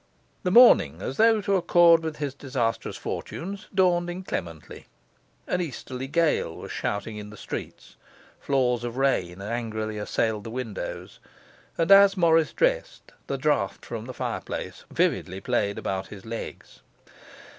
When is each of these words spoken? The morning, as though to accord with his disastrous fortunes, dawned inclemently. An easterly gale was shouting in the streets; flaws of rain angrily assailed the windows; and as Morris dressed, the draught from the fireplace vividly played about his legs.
The 0.41 0.49
morning, 0.49 0.99
as 0.99 1.17
though 1.17 1.41
to 1.41 1.57
accord 1.57 2.01
with 2.01 2.17
his 2.17 2.33
disastrous 2.33 2.97
fortunes, 2.97 3.67
dawned 3.71 4.09
inclemently. 4.09 4.87
An 5.45 5.61
easterly 5.61 6.07
gale 6.07 6.55
was 6.55 6.71
shouting 6.71 7.17
in 7.17 7.29
the 7.29 7.37
streets; 7.37 7.97
flaws 8.39 8.83
of 8.83 8.97
rain 8.97 9.43
angrily 9.43 9.99
assailed 9.99 10.43
the 10.43 10.49
windows; 10.49 11.19
and 11.77 11.91
as 11.91 12.17
Morris 12.17 12.51
dressed, 12.51 13.11
the 13.27 13.37
draught 13.37 13.85
from 13.85 14.05
the 14.05 14.13
fireplace 14.15 14.85
vividly 14.89 15.39
played 15.39 15.77
about 15.77 16.07
his 16.07 16.25
legs. 16.25 16.81